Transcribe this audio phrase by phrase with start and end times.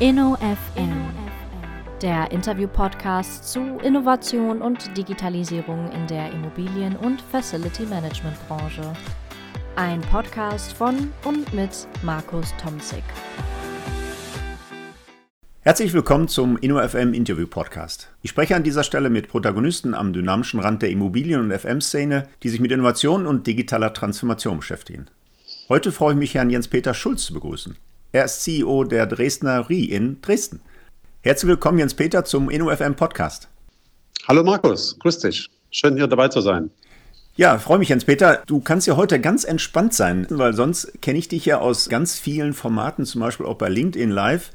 [0.00, 1.10] InnoFM,
[2.00, 8.94] der Interview-Podcast zu Innovation und Digitalisierung in der Immobilien- und Facility-Management-Branche.
[9.76, 13.02] Ein Podcast von und mit Markus Tomzig.
[15.60, 18.10] Herzlich willkommen zum InnoFM Interview Podcast.
[18.22, 22.48] Ich spreche an dieser Stelle mit Protagonisten am dynamischen Rand der Immobilien- und FM-Szene, die
[22.48, 25.08] sich mit Innovation und digitaler Transformation beschäftigen.
[25.68, 27.76] Heute freue ich mich, Herrn Jens-Peter Schulz zu begrüßen.
[28.12, 30.60] Er ist CEO der Dresdner Rie in Dresden.
[31.20, 33.46] Herzlich willkommen, Jens-Peter, zum InnoFM Podcast.
[34.26, 35.48] Hallo Markus, grüß dich.
[35.70, 36.70] Schön hier dabei zu sein.
[37.36, 38.42] Ja, freue mich, Jens-Peter.
[38.46, 42.18] Du kannst ja heute ganz entspannt sein, weil sonst kenne ich dich ja aus ganz
[42.18, 44.50] vielen Formaten, zum Beispiel auch bei LinkedIn Live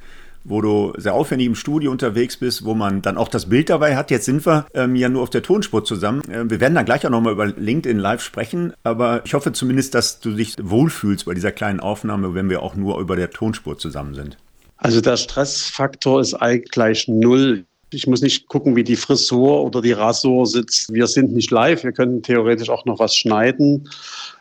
[0.46, 3.98] wo du sehr aufwendig im Studio unterwegs bist, wo man dann auch das Bild dabei
[3.98, 4.12] hat.
[4.12, 6.22] Jetzt sind wir ähm, ja nur auf der Tonspur zusammen.
[6.30, 9.96] Äh, wir werden dann gleich auch nochmal über LinkedIn Live sprechen, aber ich hoffe zumindest,
[9.96, 13.78] dass du dich wohlfühlst bei dieser kleinen Aufnahme, wenn wir auch nur über der Tonspur
[13.78, 14.38] zusammen sind.
[14.78, 17.66] Also der Stressfaktor ist eigentlich gleich null.
[17.96, 20.94] Ich muss nicht gucken, wie die Frisur oder die Rasur sitzt.
[20.94, 21.84] Wir sind nicht live.
[21.84, 23.90] Wir können theoretisch auch noch was schneiden.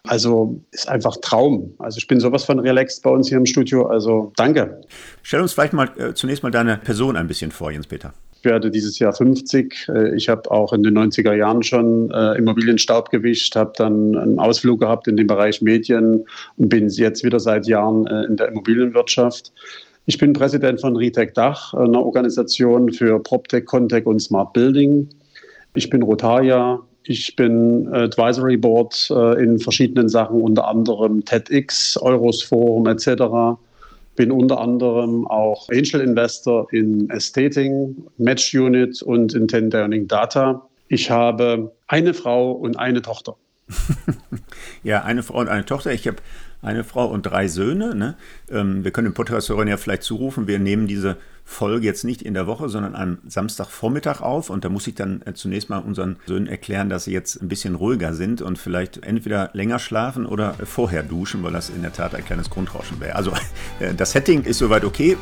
[0.03, 1.73] Also ist einfach Traum.
[1.79, 3.87] Also ich bin sowas von relaxed bei uns hier im Studio.
[3.87, 4.81] Also danke.
[5.23, 8.13] Stell uns vielleicht mal äh, zunächst mal deine Person ein bisschen vor, Jens-Peter.
[8.37, 9.89] Ich werde dieses Jahr 50.
[9.89, 14.39] Äh, ich habe auch in den 90er Jahren schon äh, Immobilienstaub gewischt, habe dann einen
[14.39, 18.49] Ausflug gehabt in den Bereich Medien und bin jetzt wieder seit Jahren äh, in der
[18.49, 19.53] Immobilienwirtschaft.
[20.07, 25.09] Ich bin Präsident von Ritec Dach, einer Organisation für PropTech, Contech und Smart Building.
[25.75, 32.43] Ich bin Rotaria, ich bin Advisory Board äh, in verschiedenen Sachen, unter anderem TEDx, Euros
[32.43, 33.59] Forum etc.
[34.17, 40.69] Bin unter anderem auch Angel Investor in Estating, Match Unit und in Ten Downing Data.
[40.89, 43.37] Ich habe eine Frau und eine Tochter.
[44.83, 45.93] ja, eine Frau und eine Tochter.
[45.93, 46.19] Ich habe
[46.65, 47.95] eine Frau und drei Söhne.
[47.95, 48.17] Ne?
[48.51, 52.33] Ähm, wir können den Podcast-Hörern ja vielleicht zurufen, wir nehmen diese Folge jetzt nicht in
[52.33, 54.49] der Woche, sondern am Samstagvormittag auf.
[54.49, 57.49] Und da muss ich dann äh, zunächst mal unseren Söhnen erklären, dass sie jetzt ein
[57.49, 61.93] bisschen ruhiger sind und vielleicht entweder länger schlafen oder vorher duschen, weil das in der
[61.93, 63.15] Tat ein kleines Grundrauschen wäre.
[63.15, 63.33] Also
[63.81, 65.19] äh, das Setting ist soweit okay.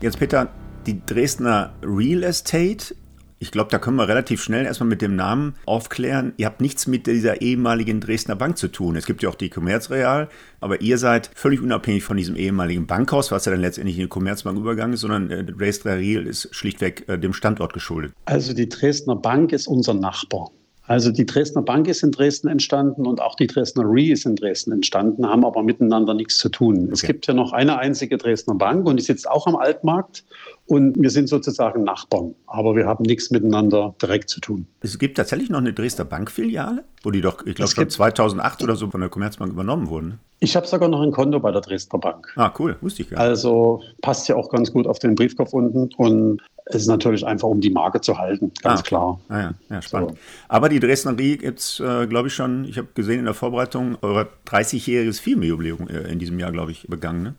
[0.00, 0.48] Jetzt Peter,
[0.86, 2.96] die Dresdner Real Estate
[3.42, 6.32] ich glaube, da können wir relativ schnell erstmal mit dem Namen aufklären.
[6.36, 8.94] Ihr habt nichts mit dieser ehemaligen Dresdner Bank zu tun.
[8.94, 10.28] Es gibt ja auch die Commerzreal,
[10.60, 14.08] aber ihr seid völlig unabhängig von diesem ehemaligen Bankhaus, was ja dann letztendlich in die
[14.08, 18.12] Commerzbank übergegangen ist, sondern äh, Dresdner Real ist schlichtweg äh, dem Standort geschuldet.
[18.26, 20.52] Also die Dresdner Bank ist unser Nachbar.
[20.86, 24.36] Also die Dresdner Bank ist in Dresden entstanden und auch die Dresdner Re ist in
[24.36, 26.76] Dresden entstanden, haben aber miteinander nichts zu tun.
[26.76, 26.90] Okay.
[26.92, 30.24] Es gibt ja noch eine einzige Dresdner Bank und die sitzt auch am Altmarkt
[30.66, 34.66] und wir sind sozusagen Nachbarn, aber wir haben nichts miteinander direkt zu tun.
[34.80, 38.76] Es gibt tatsächlich noch eine Dresdner Bankfiliale, wo die doch, ich glaube, schon 2008 oder
[38.76, 40.20] so von der Commerzbank übernommen wurden.
[40.40, 42.32] Ich habe sogar noch ein Konto bei der Dresdner Bank.
[42.36, 43.28] Ah, cool, wusste ich gar nicht.
[43.28, 47.48] Also passt ja auch ganz gut auf den Briefkopf unten und es ist natürlich einfach,
[47.48, 49.20] um die Marke zu halten, ganz ah, klar.
[49.28, 50.12] Ah, ja, ja, spannend.
[50.12, 50.16] So.
[50.48, 53.98] Aber die Dresdnerie gibt es, äh, glaube ich, schon, ich habe gesehen in der Vorbereitung,
[54.00, 57.22] euer 30-jähriges Firmenjubiläum äh, in diesem Jahr, glaube ich, begangen.
[57.22, 57.34] Ne?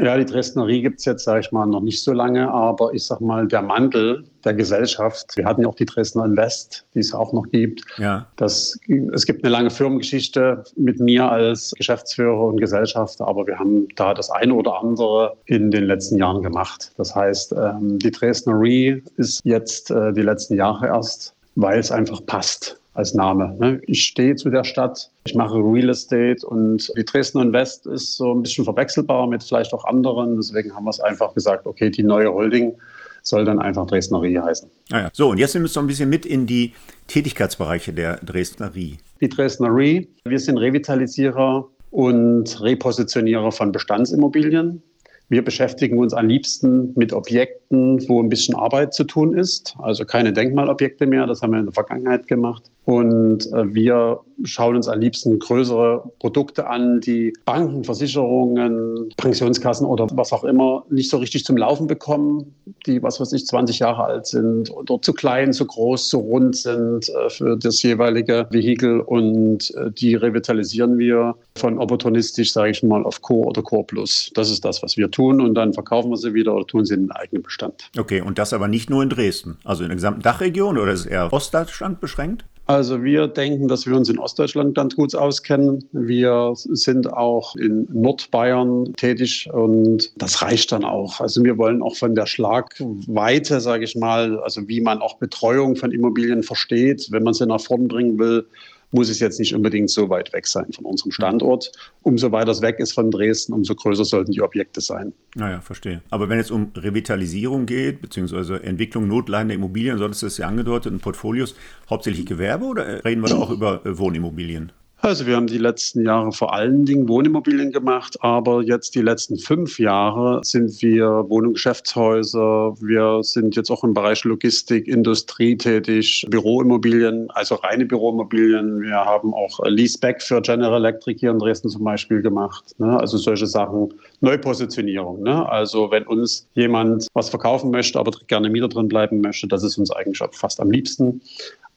[0.00, 3.04] Ja, die Dresdnerie gibt es jetzt, sage ich mal, noch nicht so lange, aber ich
[3.04, 7.12] sage mal, der Mantel der Gesellschaft, wir hatten ja auch die Dresdner Invest, die es
[7.12, 7.84] auch noch gibt.
[7.98, 8.26] Ja.
[8.36, 8.78] Das,
[9.12, 14.14] es gibt eine lange Firmengeschichte mit mir als Geschäftsführer und Gesellschafter, aber wir haben da
[14.14, 16.92] das eine oder andere in den letzten Jahren gemacht.
[16.96, 22.24] Das heißt, ähm, die Dresdnerie ist jetzt äh, die letzten Jahre erst, weil es einfach
[22.24, 23.56] passt als Name.
[23.58, 23.80] Ne?
[23.86, 28.34] Ich stehe zu der Stadt, ich mache Real Estate und die Dresdner Invest ist so
[28.34, 30.36] ein bisschen verwechselbar mit vielleicht auch anderen.
[30.36, 32.74] Deswegen haben wir es einfach gesagt, okay, die neue Holding
[33.22, 34.68] soll dann einfach Dresdnerie heißen.
[34.90, 35.10] Ah ja.
[35.12, 36.72] So, und jetzt nimmst du ein bisschen mit in die
[37.06, 38.98] Tätigkeitsbereiche der Dresdnerie.
[39.20, 44.82] Die Dresdnerie, wir sind Revitalisierer und Repositionierer von Bestandsimmobilien.
[45.28, 49.74] Wir beschäftigen uns am liebsten mit Objekten, wo ein bisschen Arbeit zu tun ist.
[49.78, 52.64] Also keine Denkmalobjekte mehr, das haben wir in der Vergangenheit gemacht.
[52.84, 60.08] Und äh, wir schauen uns am liebsten größere Produkte an, die Banken, Versicherungen, Pensionskassen oder
[60.12, 62.54] was auch immer nicht so richtig zum Laufen bekommen,
[62.86, 66.56] die, was weiß ich, 20 Jahre alt sind oder zu klein, zu groß, zu rund
[66.56, 69.00] sind äh, für das jeweilige Vehikel.
[69.00, 74.30] Und äh, die revitalisieren wir von opportunistisch, sage ich mal, auf Core oder Core Plus.
[74.34, 75.40] Das ist das, was wir tun.
[75.40, 77.90] Und dann verkaufen wir sie wieder oder tun sie in den eigenen Bestand.
[77.96, 81.00] Okay, und das aber nicht nur in Dresden, also in der gesamten Dachregion oder ist
[81.00, 82.44] es eher Ostdeutschland beschränkt?
[82.66, 85.84] Also wir denken, dass wir uns in Ostdeutschland ganz gut auskennen.
[85.92, 91.20] Wir sind auch in Nordbayern tätig und das reicht dann auch.
[91.20, 95.74] Also wir wollen auch von der Schlagweite, sage ich mal, also wie man auch Betreuung
[95.74, 98.46] von Immobilien versteht, wenn man sie nach vorn bringen will,
[98.92, 101.72] muss es jetzt nicht unbedingt so weit weg sein von unserem Standort.
[102.02, 105.12] Umso weiter es weg ist von Dresden, umso größer sollten die Objekte sein.
[105.34, 106.02] Naja, verstehe.
[106.10, 110.46] Aber wenn es um Revitalisierung geht, beziehungsweise Entwicklung notleidender Immobilien, so hattest du es ja
[110.46, 111.54] angedeutet, in Portfolios,
[111.88, 114.72] hauptsächlich Gewerbe oder reden wir da auch über äh, Wohnimmobilien?
[115.04, 119.36] Also wir haben die letzten Jahre vor allen Dingen Wohnimmobilien gemacht, aber jetzt die letzten
[119.36, 122.76] fünf Jahre sind wir Wohnungsgeschäftshäuser.
[122.80, 128.80] Wir sind jetzt auch im Bereich Logistik, Industrie tätig, Büroimmobilien, also reine Büroimmobilien.
[128.80, 132.72] Wir haben auch Leaseback für General Electric hier in Dresden zum Beispiel gemacht.
[132.78, 132.96] Ne?
[133.00, 135.24] Also solche Sachen, Neupositionierung.
[135.24, 135.48] Ne?
[135.48, 139.78] Also wenn uns jemand was verkaufen möchte, aber gerne Mieter drin bleiben möchte, das ist
[139.78, 141.20] uns eigentlich fast am liebsten.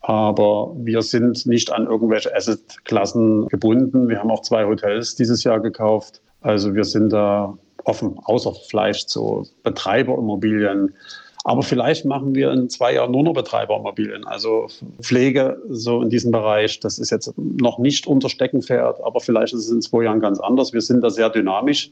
[0.08, 4.08] Aber wir sind nicht an irgendwelche Assetklassen gebunden.
[4.08, 6.22] Wir haben auch zwei Hotels dieses Jahr gekauft.
[6.42, 10.94] Also wir sind da offen, außer vielleicht so Betreiberimmobilien.
[11.44, 14.28] Aber vielleicht machen wir in zwei Jahren nur noch Betreiberimmobilien.
[14.28, 14.68] Also
[15.02, 19.62] Pflege so in diesem Bereich, das ist jetzt noch nicht unser Steckenpferd, aber vielleicht ist
[19.62, 20.72] es in zwei Jahren ganz anders.
[20.72, 21.90] Wir sind da sehr dynamisch.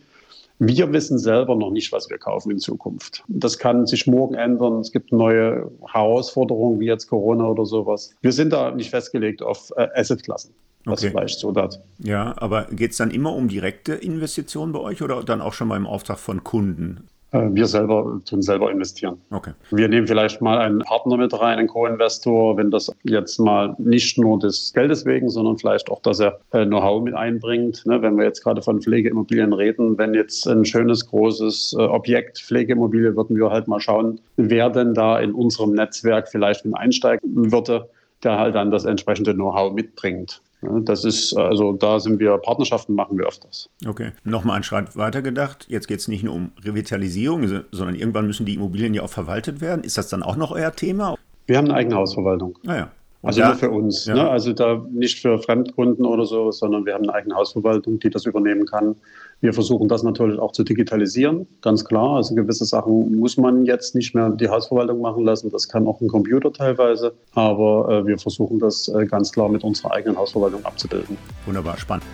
[0.59, 3.23] Wir wissen selber noch nicht, was wir kaufen in Zukunft.
[3.27, 4.79] Das kann sich morgen ändern.
[4.79, 8.13] Es gibt neue Herausforderungen, wie jetzt Corona oder sowas.
[8.21, 10.53] Wir sind da nicht festgelegt auf äh, Assetklassen.
[10.85, 11.11] Was okay.
[11.11, 11.79] vielleicht so das.
[11.99, 15.69] Ja, aber geht es dann immer um direkte Investitionen bei euch oder dann auch schon
[15.69, 17.07] mal im Auftrag von Kunden?
[17.33, 19.19] Äh, wir selber tun selber investieren.
[19.31, 19.51] Okay.
[19.71, 24.17] Wir nehmen vielleicht mal einen Partner mit rein, einen Co-Investor, wenn das jetzt mal nicht
[24.17, 27.85] nur des Geldes wegen, sondern vielleicht auch, dass er äh, Know-how mit einbringt.
[27.85, 32.39] Ne, wenn wir jetzt gerade von Pflegeimmobilien reden, wenn jetzt ein schönes, großes äh, Objekt
[32.39, 37.51] Pflegeimmobilie, würden wir halt mal schauen, wer denn da in unserem Netzwerk vielleicht mit einsteigen
[37.51, 37.89] würde,
[38.23, 40.41] der halt dann das entsprechende Know-how mitbringt.
[40.85, 43.69] Das ist, also da sind wir, Partnerschaften machen wir öfters.
[43.85, 44.11] Okay.
[44.23, 45.65] Nochmal einen Schritt weiter gedacht.
[45.69, 49.61] Jetzt geht es nicht nur um Revitalisierung, sondern irgendwann müssen die Immobilien ja auch verwaltet
[49.61, 49.83] werden.
[49.83, 51.15] Ist das dann auch noch euer Thema?
[51.45, 52.57] Wir haben eine eigene Hausverwaltung.
[52.63, 52.89] Naja.
[52.91, 54.05] Ah, also da, nur für uns.
[54.05, 54.15] Ja.
[54.15, 54.29] Ne?
[54.29, 58.25] Also da nicht für Fremdkunden oder so, sondern wir haben eine eigene Hausverwaltung, die das
[58.25, 58.95] übernehmen kann.
[59.39, 62.17] Wir versuchen das natürlich auch zu digitalisieren, ganz klar.
[62.17, 65.49] Also gewisse Sachen muss man jetzt nicht mehr die Hausverwaltung machen lassen.
[65.49, 67.13] Das kann auch ein Computer teilweise.
[67.33, 71.17] Aber äh, wir versuchen das äh, ganz klar mit unserer eigenen Hausverwaltung abzubilden.
[71.45, 72.05] Wunderbar, spannend.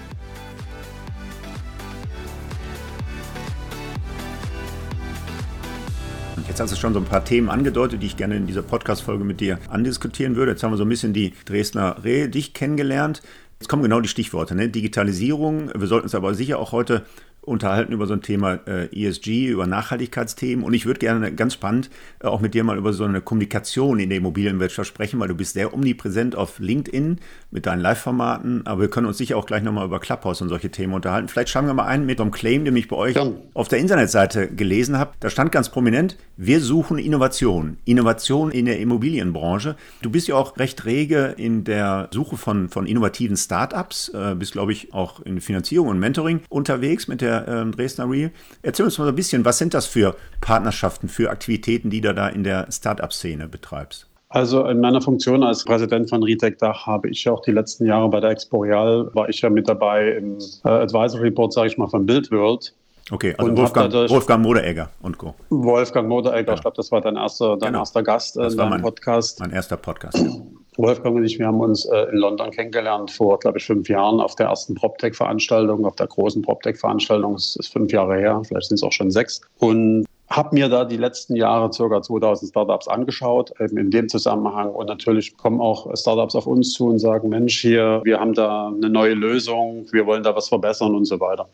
[6.49, 9.23] Jetzt hast du schon so ein paar Themen angedeutet, die ich gerne in dieser Podcast-Folge
[9.23, 10.53] mit dir andiskutieren würde.
[10.53, 13.21] Jetzt haben wir so ein bisschen die Dresdner Rehe dich kennengelernt.
[13.59, 14.67] Jetzt kommen genau die Stichworte, ne?
[14.67, 15.71] Digitalisierung.
[15.75, 17.05] Wir sollten uns aber sicher auch heute
[17.49, 20.63] unterhalten über so ein Thema äh, ESG, über Nachhaltigkeitsthemen.
[20.63, 21.89] Und ich würde gerne ganz spannend
[22.23, 25.35] äh, auch mit dir mal über so eine Kommunikation in der Immobilienwirtschaft sprechen, weil du
[25.35, 27.19] bist sehr omnipräsent auf LinkedIn
[27.51, 28.65] mit deinen Live-Formaten.
[28.65, 31.27] Aber wir können uns sicher auch gleich nochmal über Clubhouse und solche Themen unterhalten.
[31.27, 33.31] Vielleicht schauen wir mal ein mit so einem Claim, den ich bei euch ja.
[33.53, 35.11] auf der Internetseite gelesen habe.
[35.19, 37.77] Da stand ganz prominent, wir suchen Innovation.
[37.85, 39.75] Innovation in der Immobilienbranche.
[40.01, 44.53] Du bist ja auch recht rege in der Suche von, von innovativen Startups, äh, bist,
[44.53, 48.31] glaube ich, auch in Finanzierung und Mentoring unterwegs mit der äh, Dresdner Real.
[48.61, 52.13] Erzähl uns mal so ein bisschen, was sind das für Partnerschaften, für Aktivitäten, die du
[52.13, 54.07] da in der Startup-Szene betreibst?
[54.29, 57.87] Also in meiner Funktion als Präsident von Retech Dach habe ich ja auch die letzten
[57.87, 61.77] Jahre bei der Exporeal, war ich ja mit dabei im äh, Advisory Board, sage ich
[61.79, 62.73] mal, von Build World.
[63.11, 65.33] Okay, also Wolfgang, Wolfgang Moderegger und Co.
[65.49, 66.53] Wolfgang Moderegger, ja.
[66.53, 67.79] ich glaube, das war dein erster, dein genau.
[67.79, 69.39] erster Gast in deinem mein, Podcast.
[69.39, 70.23] Mein erster Podcast.
[70.79, 74.21] Wolfgang und ich, wir haben uns äh, in London kennengelernt vor, glaube ich, fünf Jahren
[74.21, 77.33] auf der ersten PropTech-Veranstaltung, auf der großen PropTech-Veranstaltung.
[77.33, 79.41] Das ist fünf Jahre her, vielleicht sind es auch schon sechs.
[79.59, 82.01] Und habe mir da die letzten Jahre ca.
[82.01, 84.69] 2000 Startups angeschaut, eben in dem Zusammenhang.
[84.69, 88.67] Und natürlich kommen auch Startups auf uns zu und sagen, Mensch, hier, wir haben da
[88.67, 91.49] eine neue Lösung, wir wollen da was verbessern und so weiter.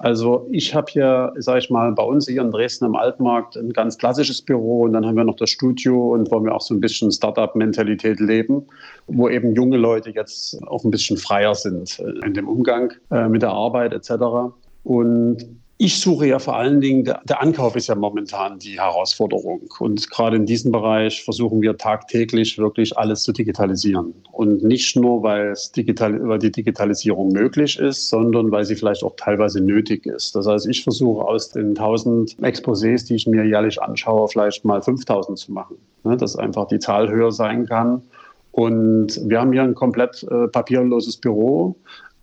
[0.00, 3.72] Also ich habe hier, sage ich mal, bei uns hier in Dresden im Altmarkt ein
[3.72, 6.72] ganz klassisches Büro und dann haben wir noch das Studio und wollen wir auch so
[6.72, 8.64] ein bisschen Startup-Mentalität leben,
[9.08, 13.42] wo eben junge Leute jetzt auch ein bisschen freier sind in dem Umgang äh, mit
[13.42, 14.52] der Arbeit etc.
[14.84, 15.44] Und
[15.80, 19.62] ich suche ja vor allen Dingen, der, der, Ankauf ist ja momentan die Herausforderung.
[19.78, 24.12] Und gerade in diesem Bereich versuchen wir tagtäglich wirklich alles zu digitalisieren.
[24.32, 29.04] Und nicht nur, weil, es digital, weil die Digitalisierung möglich ist, sondern weil sie vielleicht
[29.04, 30.34] auch teilweise nötig ist.
[30.34, 34.82] Das heißt, ich versuche aus den 1000 Exposés, die ich mir jährlich anschaue, vielleicht mal
[34.82, 35.76] 5000 zu machen.
[36.02, 38.02] Ne, dass einfach die Zahl höher sein kann.
[38.50, 41.76] Und wir haben hier ein komplett äh, papierloses Büro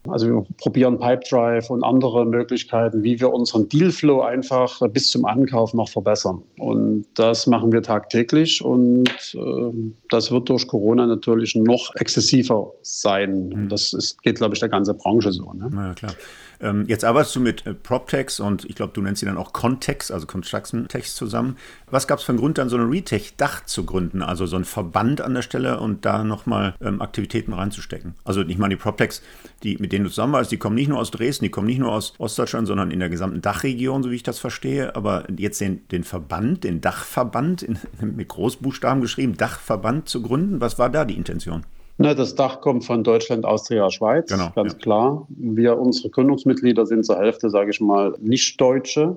[0.10, 5.74] Also wir probieren Pipedrive und andere Möglichkeiten, wie wir unseren Dealflow einfach bis zum Ankauf
[5.74, 6.42] noch verbessern.
[6.58, 13.50] Und das machen wir tagtäglich und äh, das wird durch Corona natürlich noch exzessiver sein.
[13.50, 13.70] Mhm.
[13.70, 15.52] Das ist, geht, glaube ich, der ganze Branche so.
[15.54, 15.70] Ne?
[15.74, 16.14] Ja, klar.
[16.62, 19.54] Ähm, jetzt arbeitest du mit äh, PropTex und ich glaube, du nennst sie dann auch
[19.54, 21.58] Context, also Construction Text zusammen.
[21.90, 24.66] Was gab es für einen Grund, dann so ein Retech-Dach zu gründen, also so ein
[24.66, 28.16] Verband an der Stelle und da nochmal ähm, Aktivitäten reinzustecken?
[28.24, 29.22] Also ich meine, die PropTex,
[29.64, 31.92] die, mit denen du zusammenarbeitest, die kommen nicht nur aus Dresden, die kommen nicht nur
[31.92, 34.96] aus Ostdeutschland, sondern in der gesamten Dachregion, so wie ich das verstehe.
[34.96, 37.80] Aber jetzt den, den Verband, den Dachverband, in,
[38.16, 41.64] mit Großbuchstaben geschrieben, Dachverband zu gründen, was war da die Intention?
[41.98, 44.80] Ne, das Dach kommt von Deutschland, Austria, Schweiz, genau, ganz ja.
[44.80, 45.28] klar.
[45.30, 49.16] Wir, unsere Gründungsmitglieder sind zur Hälfte, sage ich mal, nicht Deutsche,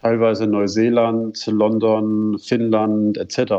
[0.00, 3.54] teilweise Neuseeland, London, Finnland etc.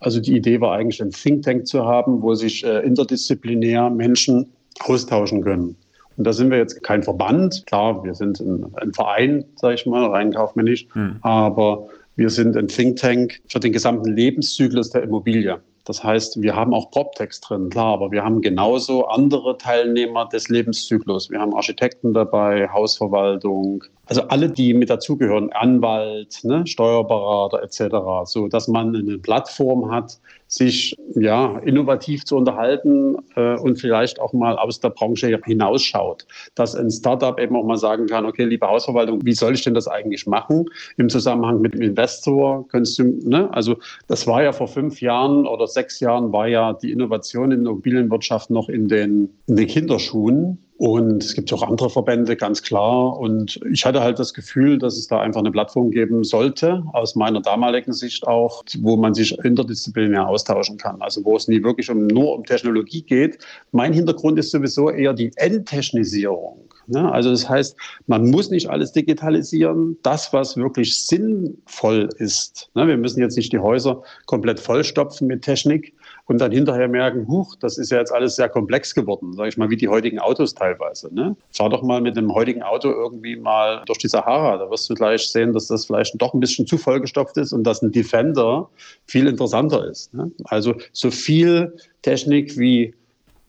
[0.00, 4.52] Also die Idee war eigentlich, ein Think Tank zu haben, wo sich äh, interdisziplinär Menschen
[4.84, 5.76] austauschen können.
[6.16, 7.64] Und da sind wir jetzt kein Verband.
[7.66, 10.86] Klar, wir sind ein, ein Verein, sage ich mal, rein kaufmännisch.
[10.92, 11.16] Hm.
[11.22, 15.60] Aber wir sind ein Think Tank für den gesamten Lebenszyklus der Immobilie.
[15.88, 20.50] Das heißt, wir haben auch PropText drin, klar, aber wir haben genauso andere Teilnehmer des
[20.50, 21.30] Lebenszyklus.
[21.30, 28.48] Wir haben Architekten dabei, Hausverwaltung, also alle, die mit dazugehören, Anwalt, ne, Steuerberater etc., so
[28.48, 30.18] dass man eine Plattform hat,
[30.48, 36.74] sich ja innovativ zu unterhalten äh, und vielleicht auch mal aus der Branche hinausschaut, dass
[36.74, 39.86] ein Startup eben auch mal sagen kann, okay, liebe Hausverwaltung, wie soll ich denn das
[39.86, 40.64] eigentlich machen
[40.96, 42.66] im Zusammenhang mit dem Investor?
[42.68, 43.52] Könntest du, ne?
[43.52, 43.76] Also
[44.06, 47.72] das war ja vor fünf Jahren oder sechs Jahren war ja die Innovation in der
[47.72, 50.58] Immobilienwirtschaft noch in den, in den Kinderschuhen.
[50.78, 53.18] Und es gibt auch andere Verbände, ganz klar.
[53.18, 57.16] Und ich hatte halt das Gefühl, dass es da einfach eine Plattform geben sollte, aus
[57.16, 61.00] meiner damaligen Sicht auch, wo man sich interdisziplinär austauschen kann.
[61.02, 63.38] Also wo es nie wirklich um, nur um Technologie geht.
[63.72, 66.68] Mein Hintergrund ist sowieso eher die Enttechnisierung.
[66.86, 67.10] Ne?
[67.12, 67.76] Also das heißt,
[68.06, 69.98] man muss nicht alles digitalisieren.
[70.02, 72.70] Das, was wirklich sinnvoll ist.
[72.74, 72.86] Ne?
[72.86, 75.94] Wir müssen jetzt nicht die Häuser komplett vollstopfen mit Technik,
[76.28, 79.56] und dann hinterher merken, huch, das ist ja jetzt alles sehr komplex geworden, sage ich
[79.56, 81.12] mal, wie die heutigen Autos teilweise.
[81.12, 81.34] Ne?
[81.52, 84.94] Fahr doch mal mit einem heutigen Auto irgendwie mal durch die Sahara, da wirst du
[84.94, 88.68] gleich sehen, dass das vielleicht doch ein bisschen zu vollgestopft ist und dass ein Defender
[89.06, 90.12] viel interessanter ist.
[90.12, 90.30] Ne?
[90.44, 92.94] Also so viel Technik wie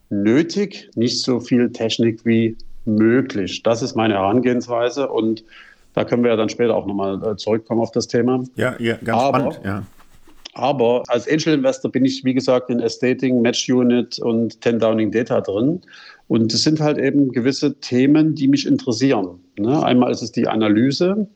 [0.10, 2.56] nötig, nicht so viel Technik wie
[2.86, 3.62] möglich.
[3.62, 5.44] Das ist meine Herangehensweise und
[5.94, 8.42] da können wir ja dann später auch nochmal äh, zurückkommen auf das Thema.
[8.56, 9.62] Ja, ja ganz Aber, spannend.
[9.66, 9.84] Ja.
[10.54, 15.12] Aber als Angel Investor bin ich, wie gesagt, in Estating, Match Unit und 10 Downing
[15.12, 15.82] Data drin.
[16.28, 19.40] Und es sind halt eben gewisse Themen, die mich interessieren.
[19.58, 19.84] Ne?
[19.84, 21.28] Einmal ist es die Analyse,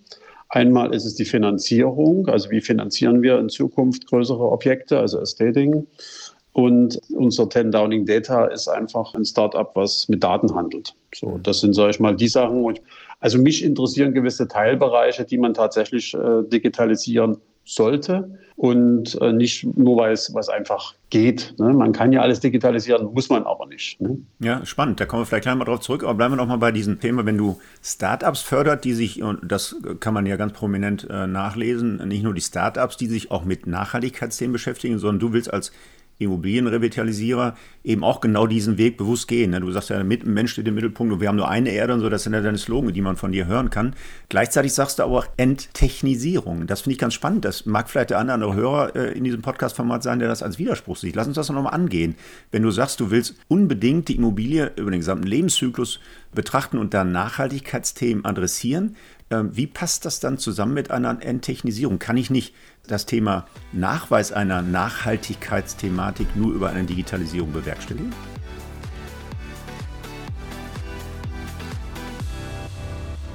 [0.50, 5.88] einmal ist es die Finanzierung, also wie finanzieren wir in Zukunft größere Objekte, also Estating.
[6.54, 10.94] Und unser 10 Downing Data ist einfach ein Startup, was mit Daten handelt.
[11.16, 12.78] So, das sind, sage ich mal, die Sachen.
[13.20, 19.98] Also mich interessieren gewisse Teilbereiche, die man tatsächlich äh, digitalisieren sollte und äh, nicht nur,
[19.98, 21.56] weil es was einfach geht.
[21.58, 21.74] Ne?
[21.74, 24.00] Man kann ja alles digitalisieren, muss man aber nicht.
[24.00, 24.18] Ne?
[24.40, 25.00] Ja, spannend.
[25.00, 26.04] Da kommen wir vielleicht gleich mal drauf zurück.
[26.04, 29.40] Aber bleiben wir noch mal bei diesem Thema, wenn du Startups fördert, die sich, und
[29.44, 33.46] das kann man ja ganz prominent äh, nachlesen, nicht nur die Startups, die sich auch
[33.46, 35.72] mit Nachhaltigkeitsthemen beschäftigen, sondern du willst als
[36.20, 39.52] Immobilienrevitalisierer eben auch genau diesen Weg bewusst gehen.
[39.52, 39.60] Ne?
[39.60, 42.00] Du sagst ja, mit Mensch steht im Mittelpunkt und wir haben nur eine Erde und
[42.00, 43.96] so, das sind ja deine Slogan, die man von dir hören kann.
[44.30, 46.68] Gleichzeitig sagst du aber auch Enttechnisierung.
[46.68, 47.46] Das finde ich ganz spannend.
[47.46, 50.98] Das mag vielleicht der andere Hörer äh, in diesem Podcast-Format sein, der das als Widerspruch
[50.98, 51.16] sieht.
[51.16, 52.16] Lass uns das nochmal angehen.
[52.52, 56.00] Wenn du sagst, du willst unbedingt die Immobilie über den gesamten Lebenszyklus
[56.34, 58.96] betrachten und da Nachhaltigkeitsthemen adressieren,
[59.30, 62.00] wie passt das dann zusammen mit einer Enttechnisierung?
[62.00, 62.54] Kann ich nicht
[62.88, 68.14] das Thema Nachweis einer Nachhaltigkeitsthematik nur über eine Digitalisierung bewerkstelligen?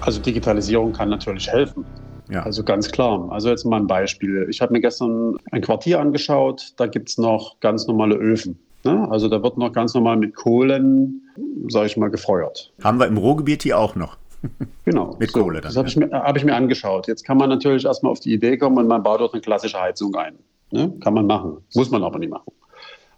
[0.01, 1.85] Also Digitalisierung kann natürlich helfen.
[2.31, 2.43] Ja.
[2.43, 3.31] Also ganz klar.
[3.31, 4.47] Also jetzt mal ein Beispiel.
[4.51, 8.59] Ich habe mir gestern ein Quartier angeschaut, da gibt es noch ganz normale Öfen.
[8.85, 9.09] Ne?
[9.11, 11.23] Also da wird noch ganz normal mit Kohlen,
[11.69, 12.73] sage ich mal, gefeuert.
[12.83, 14.17] Haben wir im Ruhrgebiet hier auch noch.
[14.85, 15.17] Genau.
[15.19, 15.69] Mit so, Kohle dann.
[15.69, 17.09] Das habe ich, mir, hab ich mir angeschaut.
[17.09, 19.79] Jetzt kann man natürlich erstmal auf die Idee kommen und man baut dort eine klassische
[19.81, 20.39] Heizung ein.
[20.71, 20.95] Ne?
[21.01, 21.59] Kann man machen.
[21.75, 22.53] Muss man aber nicht machen.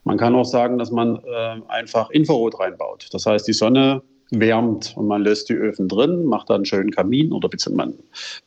[0.04, 3.08] Man kann auch sagen, dass man äh, einfach Infrarot reinbaut.
[3.12, 6.90] Das heißt, die Sonne wärmt und man lässt die Öfen drin, macht da einen schönen
[6.90, 7.94] Kamin oder man,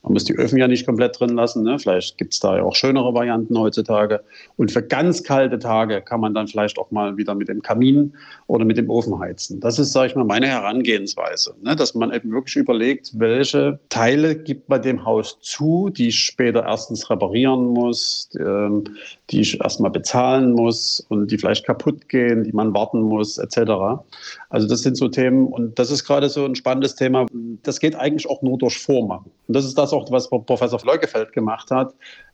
[0.01, 1.63] man muss die Öfen ja nicht komplett drin lassen.
[1.63, 1.77] Ne?
[1.77, 4.23] Vielleicht gibt es da ja auch schönere Varianten heutzutage.
[4.55, 8.13] Und für ganz kalte Tage kann man dann vielleicht auch mal wieder mit dem Kamin
[8.47, 9.59] oder mit dem Ofen heizen.
[9.59, 11.75] Das ist, sage ich mal, meine Herangehensweise, ne?
[11.75, 16.63] dass man eben wirklich überlegt, welche Teile gibt man dem Haus zu, die ich später
[16.63, 18.85] erstens reparieren muss, ähm,
[19.29, 24.03] die ich erstmal bezahlen muss und die vielleicht kaputt gehen, die man warten muss, etc.
[24.49, 27.25] Also das sind so Themen und das ist gerade so ein spannendes Thema.
[27.63, 29.31] Das geht eigentlich auch nur durch Vormachen.
[29.47, 31.93] Und das ist das auch, was Professor Leukefeld gemacht hat.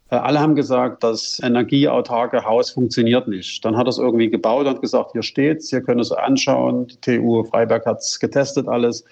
[0.10, 3.64] Äh, alle haben gesagt, das energieautarke Haus funktioniert nicht.
[3.64, 6.88] Dann hat er es irgendwie gebaut und gesagt, hier steht's, hier können es anschauen.
[6.88, 9.06] Die TU Freiberg hat es getestet alles.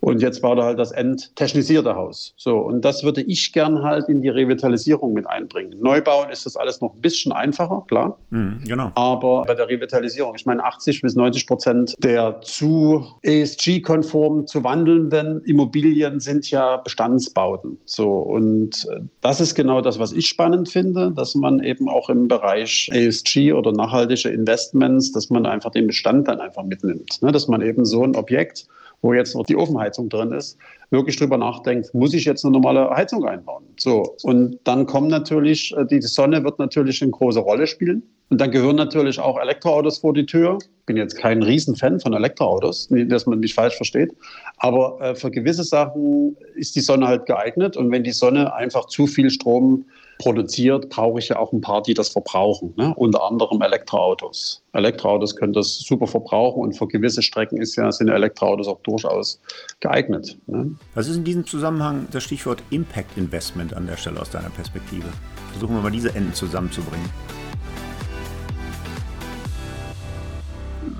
[0.00, 2.34] Und jetzt baut er halt das enttechnisierte Haus.
[2.36, 5.74] So, und das würde ich gern halt in die Revitalisierung mit einbringen.
[5.80, 8.18] Neubauen ist das alles noch ein bisschen einfacher, klar.
[8.30, 8.92] Mhm, genau.
[8.94, 15.42] Aber bei der Revitalisierung, ich meine, 80 bis 90 Prozent der zu ESG-konform zu wandelnden
[15.44, 17.78] Immobilien sind ja Bestandsbauten.
[17.84, 18.86] So, und
[19.20, 23.52] das ist genau das, was ich spannend finde, dass man eben auch im Bereich ESG
[23.52, 27.20] oder nachhaltige Investments, dass man einfach den Bestand dann einfach mitnimmt.
[27.20, 27.32] Ne?
[27.32, 28.66] Dass man eben so ein Objekt
[29.02, 30.58] wo jetzt noch die Ofenheizung drin ist,
[30.90, 33.64] wirklich drüber nachdenkt, muss ich jetzt eine normale Heizung einbauen?
[33.78, 34.16] So.
[34.22, 38.02] Und dann kommen natürlich, äh, die Sonne wird natürlich eine große Rolle spielen.
[38.30, 40.58] Und dann gehören natürlich auch Elektroautos vor die Tür.
[40.60, 44.14] Ich bin jetzt kein Riesenfan von Elektroautos, dass man mich falsch versteht.
[44.58, 47.76] Aber äh, für gewisse Sachen ist die Sonne halt geeignet.
[47.76, 49.84] Und wenn die Sonne einfach zu viel Strom
[50.18, 52.74] produziert, brauche ich ja auch ein paar, die das verbrauchen.
[52.76, 52.92] Ne?
[52.96, 54.62] Unter anderem Elektroautos.
[54.72, 59.40] Elektroautos können das super verbrauchen und für gewisse Strecken ist ja, sind Elektroautos auch durchaus
[59.80, 60.36] geeignet.
[60.46, 60.74] Ne?
[60.94, 65.06] Was ist in diesem Zusammenhang das Stichwort Impact Investment an der Stelle aus deiner Perspektive?
[65.52, 67.08] Versuchen wir mal diese Enden zusammenzubringen.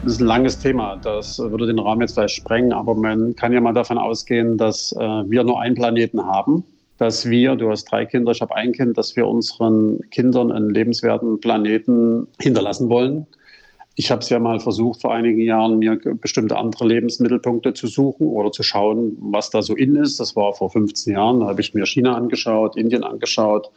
[0.08, 0.96] Das ist ein langes Thema.
[0.96, 4.90] Das würde den Rahmen jetzt gleich sprengen, aber man kann ja mal davon ausgehen, dass
[4.92, 6.64] äh, wir nur einen Planeten haben
[6.96, 10.70] dass wir, du hast drei Kinder, ich habe ein Kind, dass wir unseren Kindern einen
[10.70, 13.26] lebenswerten Planeten hinterlassen wollen.
[13.94, 18.26] Ich habe es ja mal versucht, vor einigen Jahren mir bestimmte andere Lebensmittelpunkte zu suchen
[18.26, 20.18] oder zu schauen, was da so in ist.
[20.18, 21.40] Das war vor 15 Jahren.
[21.40, 23.70] Da habe ich mir China angeschaut, Indien angeschaut,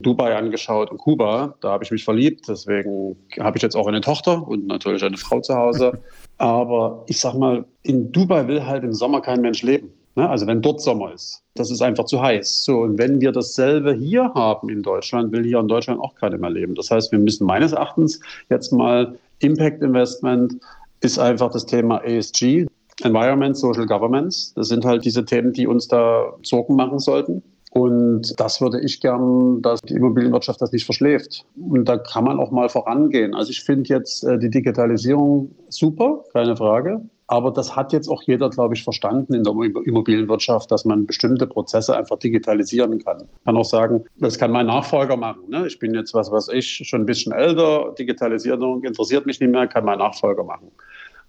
[0.00, 1.54] Dubai angeschaut und Kuba.
[1.60, 2.48] Da habe ich mich verliebt.
[2.48, 5.98] Deswegen habe ich jetzt auch eine Tochter und natürlich eine Frau zu Hause.
[6.38, 9.90] Aber ich sag mal, in Dubai will halt im Sommer kein Mensch leben.
[10.16, 10.28] Ne?
[10.28, 12.64] Also wenn dort Sommer ist, das ist einfach zu heiß.
[12.64, 16.38] So, und wenn wir dasselbe hier haben in Deutschland, will hier in Deutschland auch keiner
[16.38, 16.74] mehr leben.
[16.74, 20.56] Das heißt, wir müssen meines Erachtens jetzt mal Impact Investment
[21.00, 22.66] ist einfach das Thema ESG,
[23.02, 24.52] Environment, Social Governance.
[24.54, 27.42] Das sind halt diese Themen, die uns da Sorgen machen sollten.
[27.70, 31.46] Und das würde ich gern, dass die Immobilienwirtschaft das nicht verschläft.
[31.56, 33.32] Und da kann man auch mal vorangehen.
[33.34, 37.00] Also ich finde jetzt äh, die Digitalisierung super, keine Frage.
[37.28, 39.52] Aber das hat jetzt auch jeder, glaube ich, verstanden in der
[39.84, 43.18] Immobilienwirtschaft, dass man bestimmte Prozesse einfach digitalisieren kann.
[43.20, 45.42] Ich kann auch sagen, das kann mein Nachfolger machen.
[45.48, 45.64] Ne?
[45.68, 47.94] Ich bin jetzt, was weiß ich, schon ein bisschen älter.
[47.96, 50.72] Digitalisierung interessiert mich nicht mehr, kann mein Nachfolger machen.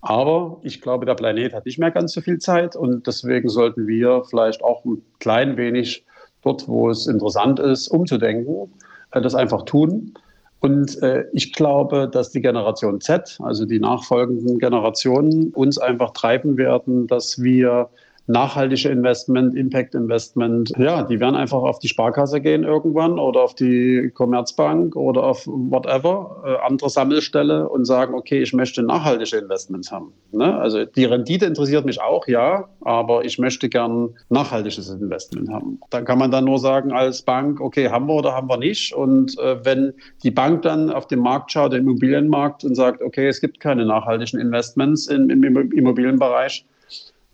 [0.01, 3.85] Aber ich glaube, der Planet hat nicht mehr ganz so viel Zeit und deswegen sollten
[3.85, 6.03] wir vielleicht auch ein klein wenig
[6.41, 8.71] dort, wo es interessant ist, umzudenken,
[9.11, 10.13] äh, das einfach tun.
[10.59, 16.55] Und äh, ich glaube, dass die Generation Z, also die nachfolgenden Generationen, uns einfach treiben
[16.57, 17.89] werden, dass wir
[18.31, 23.55] nachhaltige Investment, Impact Investment, ja, die werden einfach auf die Sparkasse gehen irgendwann oder auf
[23.55, 29.91] die Commerzbank oder auf whatever, äh, andere Sammelstelle und sagen, okay, ich möchte nachhaltige Investments
[29.91, 30.13] haben.
[30.31, 30.57] Ne?
[30.57, 35.79] Also die Rendite interessiert mich auch, ja, aber ich möchte gern nachhaltiges Investment haben.
[35.89, 38.93] Dann kann man dann nur sagen als Bank, okay, haben wir oder haben wir nicht.
[38.93, 43.27] Und äh, wenn die Bank dann auf den Markt schaut, den Immobilienmarkt und sagt, okay,
[43.27, 46.65] es gibt keine nachhaltigen Investments im, im Immobilienbereich,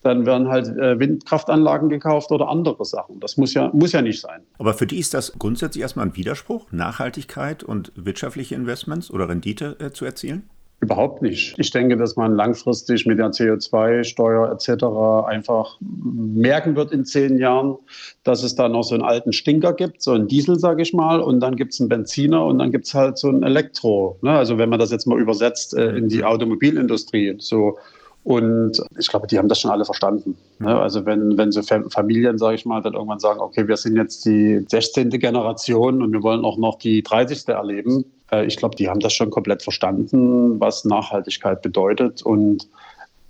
[0.03, 3.19] dann werden halt äh, Windkraftanlagen gekauft oder andere Sachen.
[3.19, 4.41] Das muss ja, muss ja nicht sein.
[4.57, 9.75] Aber für die ist das grundsätzlich erstmal ein Widerspruch, Nachhaltigkeit und wirtschaftliche Investments oder Rendite
[9.79, 10.49] äh, zu erzielen?
[10.79, 11.57] Überhaupt nicht.
[11.57, 15.27] Ich denke, dass man langfristig mit der CO2-Steuer etc.
[15.27, 17.77] einfach merken wird in zehn Jahren,
[18.23, 21.19] dass es da noch so einen alten Stinker gibt, so einen Diesel, sage ich mal,
[21.19, 24.19] und dann gibt es einen Benziner und dann gibt es halt so ein Elektro.
[24.21, 24.29] Ne?
[24.29, 27.79] Also wenn man das jetzt mal übersetzt äh, in die Automobilindustrie, so
[28.27, 30.37] und ich glaube, die haben das schon alle verstanden.
[30.59, 30.77] Ne?
[30.77, 34.25] Also wenn, wenn so Familien, sage ich mal, dann irgendwann sagen, okay, wir sind jetzt
[34.25, 35.11] die 16.
[35.11, 37.47] Generation und wir wollen auch noch die 30.
[37.47, 38.03] erleben.
[38.29, 42.21] Äh, ich glaube, die haben das schon komplett verstanden, was Nachhaltigkeit bedeutet.
[42.21, 42.67] Und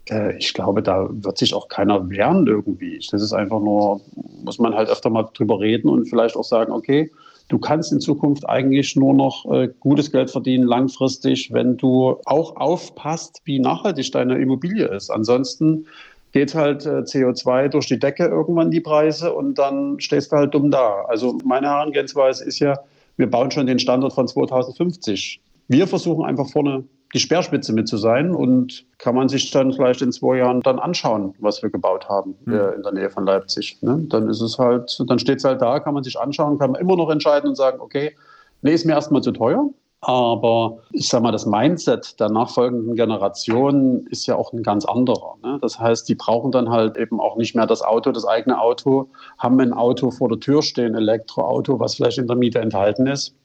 [0.10, 3.00] äh, ich glaube, da wird sich auch keiner wehren irgendwie.
[3.12, 4.02] Das ist einfach nur,
[4.44, 7.12] muss man halt öfter mal drüber reden und vielleicht auch sagen, okay,
[7.50, 12.58] Du kannst in Zukunft eigentlich nur noch äh, gutes Geld verdienen langfristig, wenn du auch
[12.58, 15.10] aufpasst, wie nachhaltig deine Immobilie ist.
[15.10, 15.86] Ansonsten
[16.34, 20.54] geht halt äh, CO2 durch die Decke irgendwann die Preise und dann stehst du halt
[20.54, 21.06] dumm da.
[21.08, 22.78] Also meine Herangehensweise ist ja,
[23.16, 25.40] wir bauen schon den Standard von 2050.
[25.70, 26.84] Wir versuchen einfach vorne
[27.14, 30.80] die Speerspitze mit zu sein und kann man sich dann vielleicht in zwei Jahren dann
[30.80, 32.54] anschauen, was wir gebaut haben mhm.
[32.54, 33.78] äh, in der Nähe von Leipzig.
[33.82, 34.06] Ne?
[34.10, 36.82] Dann ist es halt, dann steht es halt da, kann man sich anschauen, kann man
[36.82, 38.16] immer noch entscheiden und sagen, okay,
[38.62, 39.70] nee, ist mir erstmal zu teuer.
[40.02, 45.38] Aber ich sage mal, das Mindset der nachfolgenden Generationen ist ja auch ein ganz anderer.
[45.44, 45.58] Ne?
[45.62, 49.10] Das heißt, die brauchen dann halt eben auch nicht mehr das Auto, das eigene Auto,
[49.40, 53.36] haben ein Auto vor der Tür stehen, Elektroauto, was vielleicht in der Miete enthalten ist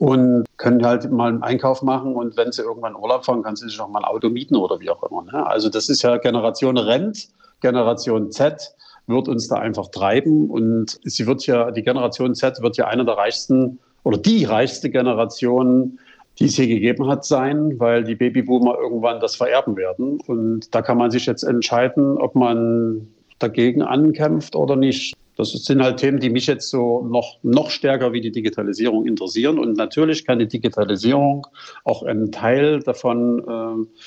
[0.00, 3.68] und können halt mal einen Einkauf machen und wenn sie irgendwann Urlaub fahren, kann sie
[3.68, 5.22] sich auch mal ein Auto mieten oder wie auch immer.
[5.30, 5.46] Ne?
[5.46, 7.28] Also das ist ja Generation Rent,
[7.60, 8.74] Generation Z
[9.06, 13.04] wird uns da einfach treiben und sie wird ja, die Generation Z wird ja eine
[13.04, 15.98] der reichsten oder die reichste Generation,
[16.38, 20.18] die es hier gegeben hat, sein, weil die Babyboomer irgendwann das vererben werden.
[20.26, 23.06] Und da kann man sich jetzt entscheiden, ob man
[23.38, 25.14] dagegen ankämpft oder nicht.
[25.40, 29.58] Das sind halt Themen, die mich jetzt so noch, noch stärker wie die Digitalisierung interessieren.
[29.58, 31.46] Und natürlich kann die Digitalisierung
[31.84, 34.00] auch einen Teil davon äh,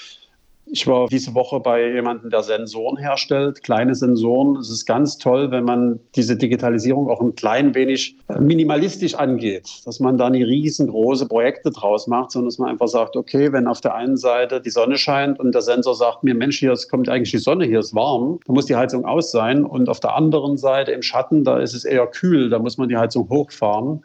[0.73, 4.55] ich war diese Woche bei jemandem, der Sensoren herstellt, kleine Sensoren.
[4.55, 9.69] Es ist ganz toll, wenn man diese Digitalisierung auch ein klein wenig äh, minimalistisch angeht,
[9.85, 13.67] dass man da nie riesengroße Projekte draus macht, sondern dass man einfach sagt, okay, wenn
[13.67, 17.07] auf der einen Seite die Sonne scheint und der Sensor sagt mir, Mensch, hier kommt
[17.07, 20.15] eigentlich die Sonne, hier ist warm, da muss die Heizung aus sein und auf der
[20.15, 24.03] anderen Seite im Schatten, da ist es eher kühl, da muss man die Heizung hochfahren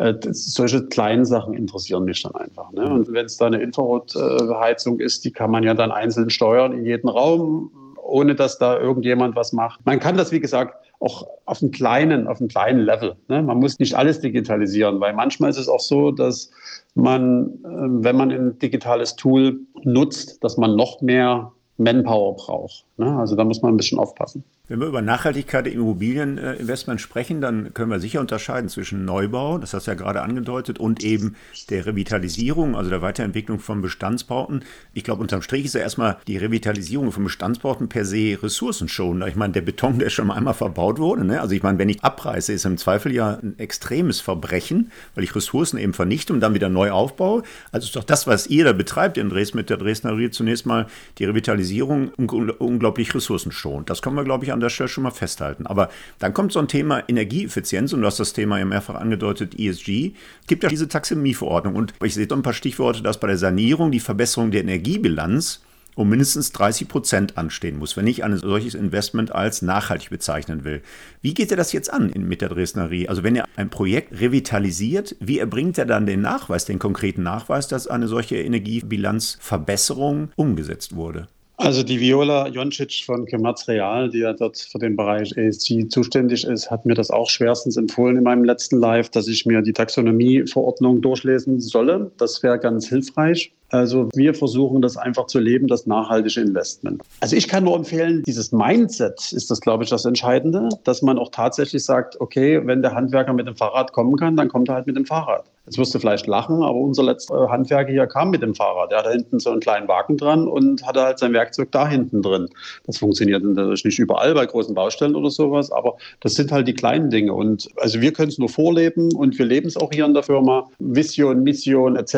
[0.00, 2.72] äh, solche kleinen Sachen interessieren mich dann einfach.
[2.72, 2.90] Ne?
[2.90, 6.86] Und wenn es da eine Infrarotheizung ist, die kann man ja dann einzeln steuern in
[6.86, 7.70] jedem Raum,
[8.02, 9.84] ohne dass da irgendjemand was macht.
[9.84, 13.14] Man kann das, wie gesagt, auch auf einem kleinen, auf einem kleinen Level.
[13.28, 13.42] Ne?
[13.42, 16.50] Man muss nicht alles digitalisieren, weil manchmal ist es auch so, dass
[16.94, 22.84] man, äh, wenn man ein digitales Tool nutzt, dass man noch mehr Manpower braucht.
[23.00, 23.18] Ne?
[23.18, 24.44] Also da muss man ein bisschen aufpassen.
[24.68, 29.74] Wenn wir über Nachhaltigkeit im Immobilieninvestment sprechen, dann können wir sicher unterscheiden zwischen Neubau, das
[29.74, 31.34] hast du ja gerade angedeutet, und eben
[31.70, 34.62] der Revitalisierung, also der Weiterentwicklung von Bestandsbauten.
[34.92, 39.26] Ich glaube, unterm Strich ist ja erstmal die Revitalisierung von Bestandsbauten per se ressourcenschonender.
[39.28, 41.40] Ich meine, der Beton, der schon einmal verbaut wurde, ne?
[41.40, 45.34] also ich meine, wenn ich abreiße, ist im Zweifel ja ein extremes Verbrechen, weil ich
[45.34, 47.44] Ressourcen eben vernichte und dann wieder neu aufbaue.
[47.72, 50.66] Also ist doch das, was ihr da betreibt in Dresden mit der Dresdner Rie, zunächst
[50.66, 50.86] mal
[51.18, 53.90] die Revitalisierung unglaublich ressourcenschonend.
[53.90, 55.66] Das können wir, glaube ich, an der Stelle schon mal festhalten.
[55.66, 59.58] Aber dann kommt so ein Thema Energieeffizienz und du hast das Thema ja mehrfach angedeutet,
[59.58, 60.12] ESG.
[60.42, 63.38] Es gibt ja diese Taxonomieverordnung und ich sehe da ein paar Stichworte, dass bei der
[63.38, 65.60] Sanierung die Verbesserung der Energiebilanz
[65.94, 70.82] um mindestens 30 Prozent anstehen muss, wenn ich ein solches Investment als nachhaltig bezeichnen will.
[71.20, 73.08] Wie geht er das jetzt an mit der Dresdner Rie?
[73.08, 77.68] Also wenn er ein Projekt revitalisiert, wie erbringt er dann den Nachweis, den konkreten Nachweis,
[77.68, 81.28] dass eine solche Energiebilanzverbesserung umgesetzt wurde?
[81.60, 86.44] Also die Viola Joncic von Kematz Real, die ja dort für den Bereich ESG zuständig
[86.44, 89.74] ist, hat mir das auch schwerstens empfohlen in meinem letzten Live, dass ich mir die
[89.74, 92.12] Taxonomieverordnung durchlesen solle.
[92.16, 93.52] Das wäre ganz hilfreich.
[93.70, 97.02] Also wir versuchen das einfach zu leben, das nachhaltige Investment.
[97.20, 101.18] Also ich kann nur empfehlen, dieses Mindset ist das, glaube ich, das Entscheidende, dass man
[101.18, 104.76] auch tatsächlich sagt, okay, wenn der Handwerker mit dem Fahrrad kommen kann, dann kommt er
[104.76, 105.44] halt mit dem Fahrrad.
[105.66, 108.92] Jetzt wirst du vielleicht lachen, aber unser letzter Handwerker hier kam mit dem Fahrrad.
[108.92, 112.22] Hat da hinten so einen kleinen Wagen dran und hatte halt sein Werkzeug da hinten
[112.22, 112.48] drin.
[112.86, 116.74] Das funktioniert natürlich nicht überall bei großen Baustellen oder sowas, aber das sind halt die
[116.74, 117.34] kleinen Dinge.
[117.34, 120.24] Und also wir können es nur vorleben und wir leben es auch hier in der
[120.24, 120.68] Firma.
[120.80, 122.14] Vision, Mission etc.,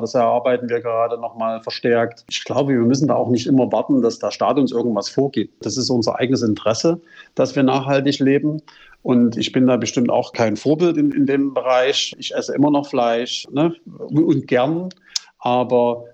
[0.00, 2.24] das erarbeiten wir gerade gerade nochmal verstärkt.
[2.28, 5.64] Ich glaube, wir müssen da auch nicht immer warten, dass der Staat uns irgendwas vorgibt.
[5.64, 7.00] Das ist unser eigenes Interesse,
[7.34, 8.62] dass wir nachhaltig leben.
[9.02, 12.14] Und ich bin da bestimmt auch kein Vorbild in, in dem Bereich.
[12.18, 13.74] Ich esse immer noch Fleisch ne?
[13.86, 14.88] und gern.
[15.38, 16.04] Aber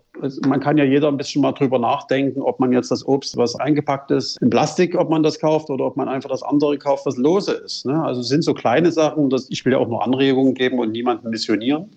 [0.46, 3.57] man kann ja jeder ein bisschen mal drüber nachdenken, ob man jetzt das Obst, was
[3.57, 7.07] eingepackt ist, in Plastik, ob man das kauft oder ob man einfach das andere kauft,
[7.07, 7.87] was lose ist.
[7.87, 8.03] Ne?
[8.03, 10.92] Also es sind so kleine Sachen, dass ich will ja auch nur Anregungen geben und
[10.92, 11.90] niemanden missionieren.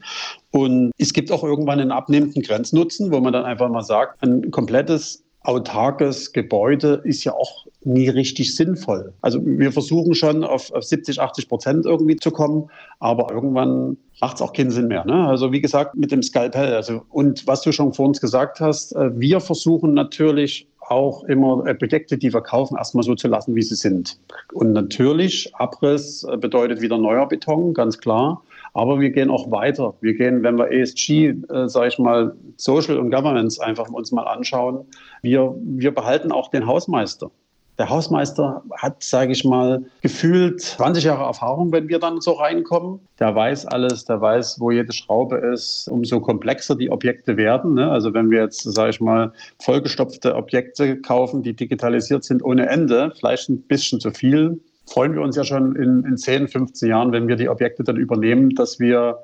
[0.52, 4.52] Und es gibt auch irgendwann einen abnehmenden Grenznutzen, wo man dann einfach mal sagt, ein
[4.52, 9.14] komplettes autarkes Gebäude ist ja auch nie richtig sinnvoll.
[9.22, 14.36] Also wir versuchen schon auf, auf 70, 80 Prozent irgendwie zu kommen, aber irgendwann macht
[14.36, 15.06] es auch keinen Sinn mehr.
[15.06, 15.28] Ne?
[15.28, 16.74] Also wie gesagt, mit dem Skalpell.
[16.74, 21.66] Also, und was du schon vor uns gesagt hast, äh, wir versuchen natürlich auch immer
[21.66, 24.20] äh, Projekte, die wir kaufen, erstmal so zu lassen, wie sie sind.
[24.54, 28.42] Und natürlich, Abriss äh, bedeutet wieder neuer Beton, ganz klar.
[28.76, 29.94] Aber wir gehen auch weiter.
[30.02, 34.24] Wir gehen, wenn wir ESG, äh, sage ich mal, Social und Governance einfach uns mal
[34.24, 34.86] anschauen,
[35.22, 37.32] wir, wir behalten auch den Hausmeister.
[37.78, 43.00] Der Hausmeister hat, sage ich mal, gefühlt 20 Jahre Erfahrung, wenn wir dann so reinkommen.
[43.20, 45.88] Der weiß alles, der weiß, wo jede Schraube ist.
[45.90, 47.76] Umso komplexer die Objekte werden.
[47.76, 47.90] Ne?
[47.90, 53.14] Also wenn wir jetzt, sage ich mal, vollgestopfte Objekte kaufen, die digitalisiert sind ohne Ende,
[53.18, 57.12] vielleicht ein bisschen zu viel, freuen wir uns ja schon in, in 10, 15 Jahren,
[57.12, 59.20] wenn wir die Objekte dann übernehmen, dass wir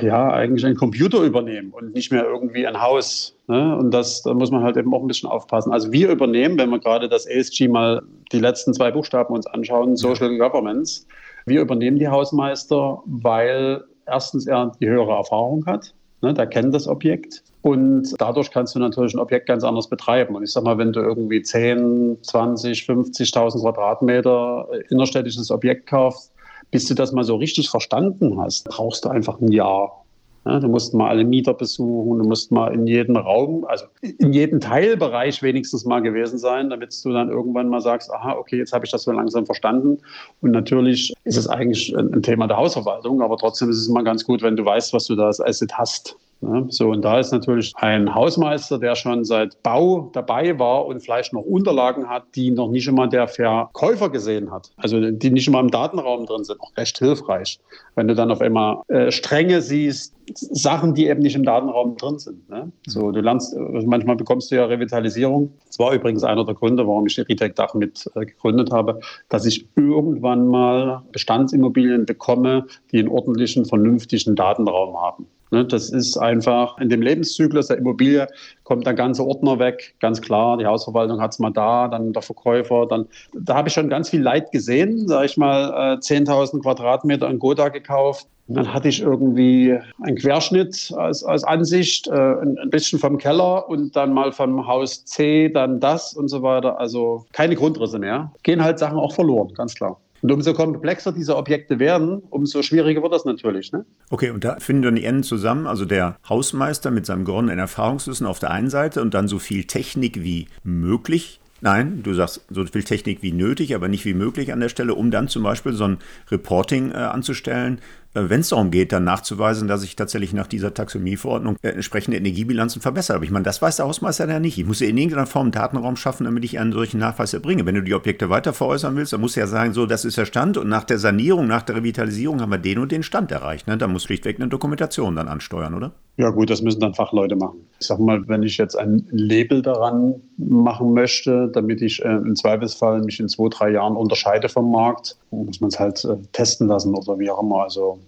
[0.00, 3.36] ja eigentlich einen Computer übernehmen und nicht mehr irgendwie ein Haus.
[3.48, 3.76] Ne?
[3.76, 5.72] Und das, da muss man halt eben auch ein bisschen aufpassen.
[5.72, 9.96] Also wir übernehmen, wenn wir gerade das ASG mal die letzten zwei Buchstaben uns anschauen,
[9.96, 11.06] Social Governments,
[11.46, 16.88] wir übernehmen die Hausmeister, weil erstens er die höhere Erfahrung hat Ne, der kennt das
[16.88, 17.44] Objekt.
[17.62, 20.34] Und dadurch kannst du natürlich ein Objekt ganz anders betreiben.
[20.34, 26.32] Und ich sag mal, wenn du irgendwie 10, 20, 50.000 Quadratmeter innerstädtisches Objekt kaufst,
[26.70, 30.04] bis du das mal so richtig verstanden hast, brauchst du einfach ein Jahr.
[30.44, 34.32] Ja, du musst mal alle Mieter besuchen, du musst mal in jedem Raum, also in
[34.32, 38.72] jedem Teilbereich wenigstens mal gewesen sein, damit du dann irgendwann mal sagst, aha, okay, jetzt
[38.72, 39.98] habe ich das so langsam verstanden.
[40.40, 44.24] Und natürlich ist es eigentlich ein Thema der Hausverwaltung, aber trotzdem ist es immer ganz
[44.24, 46.16] gut, wenn du weißt, was du da als Asset hast.
[46.40, 46.66] Ne?
[46.68, 51.32] So, und da ist natürlich ein Hausmeister, der schon seit Bau dabei war und vielleicht
[51.32, 54.70] noch Unterlagen hat, die noch nicht einmal der Verkäufer gesehen hat.
[54.76, 57.58] Also die nicht einmal im Datenraum drin sind, auch recht hilfreich.
[57.96, 62.18] Wenn du dann auf einmal äh, Stränge siehst, Sachen, die eben nicht im Datenraum drin
[62.18, 62.48] sind.
[62.48, 62.70] Ne?
[62.86, 65.52] So, du lernst, also manchmal bekommst du ja Revitalisierung.
[65.66, 69.46] Das war übrigens einer der Gründe, warum ich Ritec Dach mit äh, gegründet habe, dass
[69.46, 75.26] ich irgendwann mal Bestandsimmobilien bekomme, die einen ordentlichen, vernünftigen Datenraum haben.
[75.50, 78.28] Ne, das ist einfach in dem Lebenszyklus der Immobilie
[78.64, 80.58] kommt der ganze Ordner weg, ganz klar.
[80.58, 82.86] Die Hausverwaltung hat es mal da, dann der Verkäufer.
[82.86, 85.08] Dann, da habe ich schon ganz viel Leid gesehen.
[85.08, 88.26] Sag ich mal, 10.000 äh, Quadratmeter in Goda gekauft.
[88.48, 93.94] Dann hatte ich irgendwie einen Querschnitt als, als Ansicht, äh, ein bisschen vom Keller und
[93.94, 96.80] dann mal vom Haus C, dann das und so weiter.
[96.80, 98.32] Also keine Grundrisse mehr.
[98.42, 100.00] Gehen halt Sachen auch verloren, ganz klar.
[100.20, 103.70] Und umso komplexer diese Objekte werden, umso schwieriger wird das natürlich.
[103.70, 103.84] Ne?
[104.10, 108.26] Okay, und da finden dann die Enden zusammen, also der Hausmeister mit seinem goldenen Erfahrungswissen
[108.26, 112.64] auf der einen Seite und dann so viel Technik wie möglich Nein, du sagst so
[112.66, 115.72] viel Technik wie nötig, aber nicht wie möglich an der Stelle, um dann zum Beispiel
[115.72, 115.98] so ein
[116.30, 117.80] Reporting äh, anzustellen,
[118.28, 122.82] wenn es darum geht, dann nachzuweisen, dass ich tatsächlich nach dieser Taxonomieverordnung äh, entsprechende Energiebilanzen
[122.82, 123.16] verbessere.
[123.16, 124.58] Aber ich meine, das weiß der Hausmeister ja nicht.
[124.58, 127.66] Ich muss ja in irgendeiner Form einen Datenraum schaffen, damit ich einen solchen Nachweis erbringe.
[127.66, 130.18] Wenn du die Objekte weiter veräußern willst, dann musst du ja sagen, so, das ist
[130.18, 133.32] der Stand und nach der Sanierung, nach der Revitalisierung haben wir den und den Stand
[133.32, 133.66] erreicht.
[133.66, 133.78] Ne?
[133.78, 135.92] Da muss schlichtweg eine Dokumentation dann ansteuern, oder?
[136.16, 137.60] Ja gut, das müssen dann Fachleute machen.
[137.80, 142.34] Ich sag mal, wenn ich jetzt ein Label daran machen möchte, damit ich äh, im
[142.34, 146.66] Zweifelsfall mich in zwei, drei Jahren unterscheide vom Markt, muss man es halt äh, testen
[146.66, 147.62] lassen oder wie auch immer.
[147.62, 148.00] Also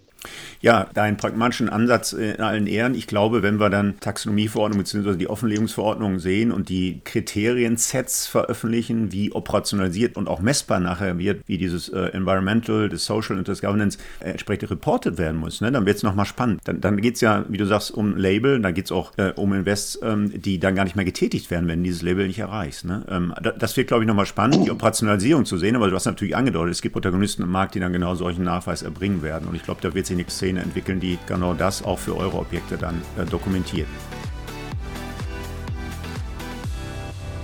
[0.61, 2.95] ja, deinen pragmatischen Ansatz in allen Ehren.
[2.95, 5.17] Ich glaube, wenn wir dann Taxonomieverordnung bzw.
[5.17, 11.57] die Offenlegungsverordnung sehen und die Kriteriensets veröffentlichen, wie operationalisiert und auch messbar nachher wird, wie
[11.57, 15.73] dieses äh, Environmental, das Social und das Governance äh, entsprechend reported werden muss, ne?
[15.73, 16.61] dann wird es nochmal spannend.
[16.65, 19.33] Dann, dann geht es ja, wie du sagst, um Label, dann geht es auch äh,
[19.37, 22.85] um Invests, ähm, die dann gar nicht mehr getätigt werden, wenn dieses Label nicht erreichst.
[22.85, 23.05] Ne?
[23.09, 26.37] Ähm, das wird, glaube ich, nochmal spannend, die Operationalisierung zu sehen, aber du hast natürlich
[26.37, 29.49] angedeutet, es gibt Protagonisten im Markt, die dann genau solchen Nachweis erbringen werden.
[29.49, 32.77] Und ich glaube, da wird eine Szene entwickeln, die genau das auch für eure Objekte
[32.77, 33.89] dann äh, dokumentiert.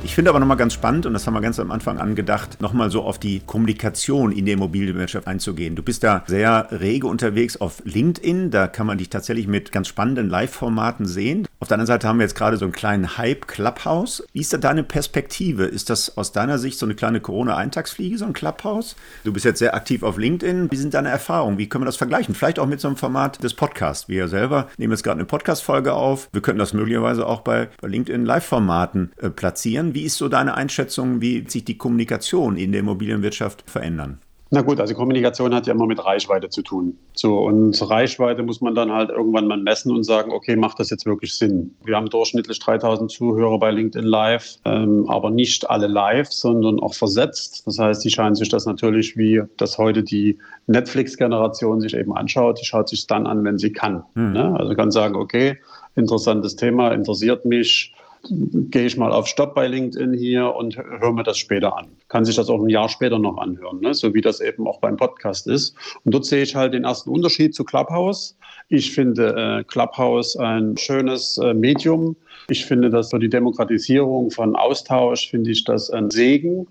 [0.03, 2.91] Ich finde aber nochmal ganz spannend, und das haben wir ganz am Anfang angedacht, nochmal
[2.91, 5.75] so auf die Kommunikation in der Immobilienwirtschaft einzugehen.
[5.75, 9.89] Du bist da sehr rege unterwegs auf LinkedIn, da kann man dich tatsächlich mit ganz
[9.89, 11.49] spannenden Live-Formaten sehen.
[11.59, 14.23] Auf der anderen Seite haben wir jetzt gerade so einen kleinen Hype Clubhouse.
[14.33, 15.65] Wie ist da deine Perspektive?
[15.65, 18.95] Ist das aus deiner Sicht so eine kleine Corona-Eintagsfliege, so ein Clubhouse?
[19.25, 20.71] Du bist jetzt sehr aktiv auf LinkedIn.
[20.71, 21.59] Wie sind deine Erfahrungen?
[21.59, 22.35] Wie können wir das vergleichen?
[22.35, 24.09] Vielleicht auch mit so einem Format des Podcasts.
[24.09, 26.29] Wir selber nehmen jetzt gerade eine Podcast-Folge auf.
[26.33, 29.95] Wir könnten das möglicherweise auch bei, bei LinkedIn Live-Formaten äh, platzieren.
[29.97, 34.19] Wie ist so deine Einschätzung, wie sich die Kommunikation in der Immobilienwirtschaft verändern?
[34.51, 36.99] Na gut, also Kommunikation hat ja immer mit Reichweite zu tun.
[37.15, 40.91] So, und Reichweite muss man dann halt irgendwann mal messen und sagen, okay, macht das
[40.91, 41.75] jetzt wirklich Sinn?
[41.83, 46.93] Wir haben durchschnittlich 3000 Zuhörer bei LinkedIn Live, ähm, aber nicht alle live, sondern auch
[46.93, 47.63] versetzt.
[47.67, 52.61] Das heißt, die scheinen sich das natürlich, wie das heute die Netflix-Generation sich eben anschaut,
[52.61, 54.05] die schaut sich es dann an, wenn sie kann.
[54.15, 54.33] Hm.
[54.35, 54.55] Ne?
[54.59, 55.57] Also kann sagen, okay,
[55.95, 57.95] interessantes Thema, interessiert mich,
[58.29, 61.89] gehe ich mal auf Stopp bei LinkedIn hier und höre mir das später an.
[62.09, 63.95] Kann sich das auch ein Jahr später noch anhören, ne?
[63.95, 65.77] so wie das eben auch beim Podcast ist.
[66.05, 68.37] Und dort sehe ich halt den ersten Unterschied zu Clubhouse.
[68.69, 72.17] Ich finde äh, Clubhouse ein schönes äh, Medium.
[72.49, 76.67] Ich finde das für die Demokratisierung von Austausch, finde ich das ein Segen.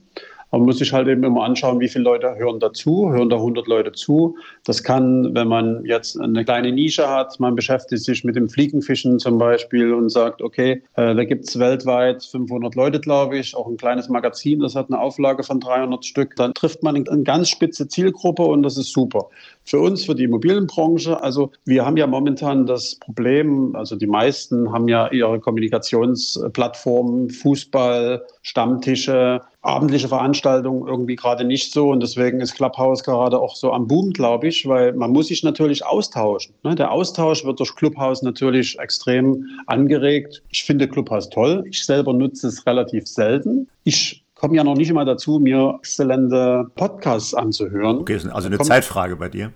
[0.55, 3.67] Man muss sich halt eben immer anschauen, wie viele Leute hören dazu, hören da 100
[3.67, 4.37] Leute zu.
[4.63, 9.19] Das kann, wenn man jetzt eine kleine Nische hat, man beschäftigt sich mit dem Fliegenfischen
[9.19, 13.67] zum Beispiel und sagt, okay, äh, da gibt es weltweit 500 Leute, glaube ich, auch
[13.67, 16.37] ein kleines Magazin, das hat eine Auflage von 300 Stück.
[16.37, 19.27] Dann trifft man eine ganz spitze Zielgruppe und das ist super.
[19.65, 24.71] Für uns, für die Immobilienbranche, also wir haben ja momentan das Problem, also die meisten
[24.71, 31.89] haben ja ihre Kommunikationsplattformen, Fußball, Stammtische, abendliche Veranstaltungen irgendwie gerade nicht so.
[31.89, 35.43] Und deswegen ist Clubhouse gerade auch so am Boom, glaube ich, weil man muss sich
[35.43, 36.53] natürlich austauschen.
[36.63, 36.75] Ne?
[36.75, 40.43] Der Austausch wird durch Clubhouse natürlich extrem angeregt.
[40.49, 41.63] Ich finde Clubhouse toll.
[41.69, 43.67] Ich selber nutze es relativ selten.
[43.83, 47.97] Ich komme ja noch nicht immer dazu, mir exzellente Podcasts anzuhören.
[47.97, 49.51] Okay, also eine Zeitfrage bei dir.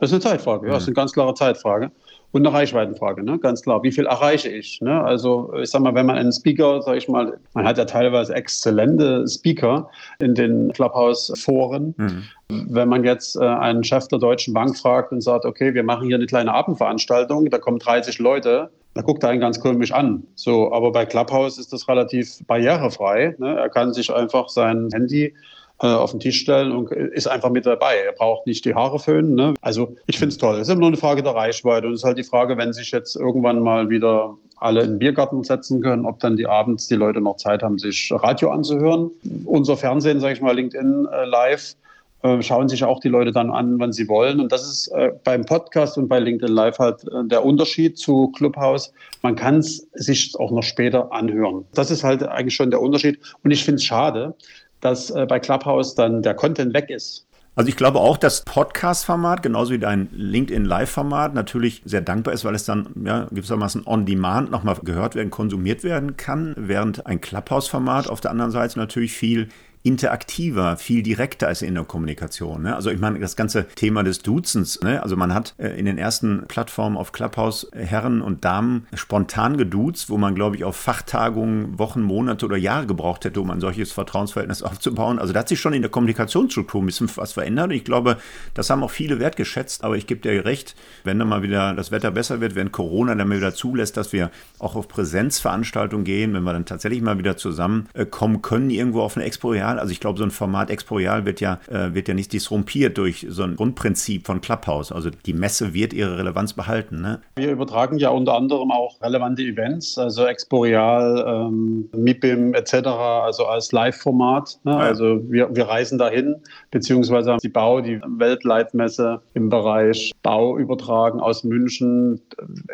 [0.00, 1.90] Das ist eine Zeitfrage, ja, das ist eine ganz klare Zeitfrage.
[2.32, 3.38] Und eine Reichweitenfrage, ne?
[3.38, 3.82] ganz klar.
[3.82, 4.80] Wie viel erreiche ich?
[4.80, 5.02] Ne?
[5.02, 8.34] Also ich sag mal, wenn man einen Speaker, sag ich mal, man hat ja teilweise
[8.34, 9.90] exzellente Speaker
[10.20, 11.94] in den Clubhouse-Foren.
[11.96, 12.22] Mhm.
[12.48, 16.06] Wenn man jetzt äh, einen Chef der Deutschen Bank fragt und sagt, okay, wir machen
[16.06, 20.24] hier eine kleine Abendveranstaltung, da kommen 30 Leute, da guckt er einen ganz komisch an.
[20.36, 23.34] So, aber bei Clubhouse ist das relativ barrierefrei.
[23.38, 23.56] Ne?
[23.56, 25.34] Er kann sich einfach sein Handy
[25.82, 27.96] äh, auf den Tisch stellen und ist einfach mit dabei.
[27.96, 29.34] Er braucht nicht die Haare föhnen.
[29.34, 29.54] Ne?
[29.62, 30.56] Also ich finde es toll.
[30.56, 31.86] Es ist immer nur eine Frage der Reichweite.
[31.86, 34.98] Und es ist halt die Frage, wenn sich jetzt irgendwann mal wieder alle in den
[34.98, 39.10] Biergarten setzen können, ob dann die abends die Leute noch Zeit haben, sich Radio anzuhören.
[39.46, 41.76] Unser Fernsehen, sage ich mal, LinkedIn äh, Live,
[42.22, 44.40] äh, schauen sich auch die Leute dann an, wann sie wollen.
[44.40, 48.30] Und das ist äh, beim Podcast und bei LinkedIn Live halt äh, der Unterschied zu
[48.36, 48.92] Clubhouse.
[49.22, 51.64] Man kann es sich auch noch später anhören.
[51.72, 53.18] Das ist halt eigentlich schon der Unterschied.
[53.42, 54.34] Und ich finde es schade,
[54.80, 57.26] dass äh, bei Clubhouse dann der Content weg ist.
[57.56, 62.54] Also ich glaube auch, dass Podcast-Format, genauso wie dein LinkedIn-Live-Format, natürlich sehr dankbar ist, weil
[62.54, 68.20] es dann ja, gewissermaßen on-demand nochmal gehört werden, konsumiert werden kann, während ein Clubhouse-Format auf
[68.20, 69.48] der anderen Seite natürlich viel
[69.82, 72.62] interaktiver, viel direkter ist in der Kommunikation.
[72.62, 72.76] Ne?
[72.76, 75.02] Also ich meine, das ganze Thema des Duzens, ne?
[75.02, 80.10] also man hat äh, in den ersten Plattformen auf Clubhouse Herren und Damen spontan geduzt,
[80.10, 83.90] wo man, glaube ich, auf Fachtagungen Wochen, Monate oder Jahre gebraucht hätte, um ein solches
[83.92, 85.18] Vertrauensverhältnis aufzubauen.
[85.18, 87.72] Also da hat sich schon in der Kommunikationsstruktur ein bisschen was verändert.
[87.72, 88.18] Ich glaube,
[88.52, 91.90] das haben auch viele wertgeschätzt, aber ich gebe dir recht, wenn dann mal wieder das
[91.90, 96.34] Wetter besser wird, wenn Corona dann mal wieder zulässt, dass wir auch auf Präsenzveranstaltungen gehen,
[96.34, 99.78] wenn wir dann tatsächlich mal wieder zusammenkommen können, irgendwo auf eine Expo, ja, Expoial.
[99.78, 103.26] Also ich glaube, so ein Format Expoial wird ja, äh, wird ja nicht disrumpiert durch
[103.28, 104.92] so ein Grundprinzip von Clubhouse.
[104.92, 107.00] Also die Messe wird ihre Relevanz behalten.
[107.00, 107.20] Ne?
[107.36, 113.72] Wir übertragen ja unter anderem auch relevante Events, also Expoial, ähm, MIPIM etc., also als
[113.72, 114.60] Live-Format.
[114.64, 114.76] Ne?
[114.76, 116.36] Also wir, wir reisen dahin,
[116.70, 122.20] beziehungsweise haben die Bau, die Weltleitmesse im Bereich Bau übertragen aus München,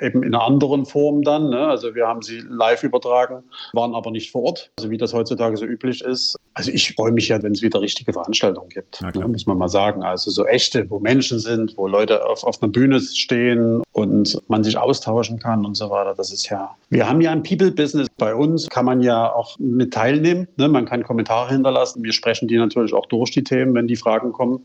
[0.01, 1.51] eben in einer anderen Form dann.
[1.51, 1.67] Ne?
[1.67, 5.57] Also wir haben sie live übertragen, waren aber nicht vor Ort, also wie das heutzutage
[5.57, 6.37] so üblich ist.
[6.55, 9.69] Also ich freue mich ja, wenn es wieder richtige Veranstaltungen gibt, ne, muss man mal
[9.69, 10.03] sagen.
[10.03, 14.63] Also so echte, wo Menschen sind, wo Leute auf, auf einer Bühne stehen und man
[14.63, 16.15] sich austauschen kann und so weiter.
[16.15, 18.09] Das ist ja, wir haben ja ein People-Business.
[18.19, 20.49] Bei uns kann man ja auch mit teilnehmen.
[20.57, 20.69] Ne?
[20.69, 22.03] Man kann Kommentare hinterlassen.
[22.03, 24.61] Wir sprechen die natürlich auch durch, die Themen, wenn die Fragen kommen.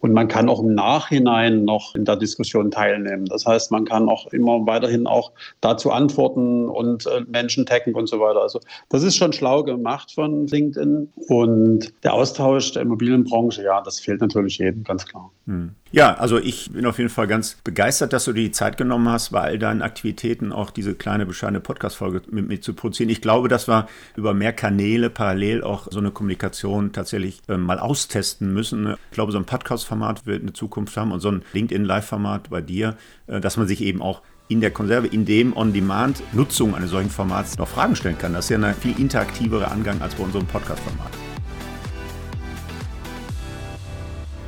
[0.00, 3.26] Und man kann auch im Nachhinein noch in der Diskussion teilnehmen.
[3.26, 8.08] Das heißt, man kann auch immer weiterhin auch dazu antworten und äh, Menschen taggen und
[8.08, 8.40] so weiter.
[8.40, 11.12] Also das ist schon schlau gemacht von LinkedIn.
[11.28, 15.30] Und der Austausch der Immobilienbranche, ja, das fehlt natürlich jedem, ganz klar.
[15.46, 15.74] Hm.
[15.92, 19.08] Ja, also ich bin auf jeden Fall ganz begeistert, dass du dir die Zeit genommen
[19.08, 23.08] hast, bei all deinen Aktivitäten auch diese kleine bescheidene Podcast-Folge mit mir zu produzieren.
[23.08, 27.80] Ich glaube, dass wir über mehr Kanäle parallel auch so eine Kommunikation tatsächlich äh, mal
[27.80, 28.94] austesten müssen.
[29.10, 32.96] Ich glaube, so ein Podcast-Format wird eine Zukunft haben und so ein LinkedIn-Live-Format bei dir,
[33.26, 37.58] äh, dass man sich eben auch in der Konserve, in dem On-Demand-Nutzung eines solchen Formats
[37.58, 38.32] noch Fragen stellen kann.
[38.32, 41.29] Das ist ja ein viel interaktiverer Angang als bei unserem Podcast-Format.